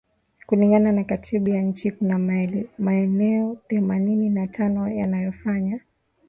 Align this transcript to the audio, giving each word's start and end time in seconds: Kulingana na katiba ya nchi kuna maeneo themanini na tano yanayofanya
Kulingana 0.45 0.91
na 0.91 1.03
katiba 1.03 1.51
ya 1.55 1.61
nchi 1.61 1.91
kuna 1.91 2.19
maeneo 2.77 3.57
themanini 3.67 4.29
na 4.29 4.47
tano 4.47 4.87
yanayofanya 4.89 5.79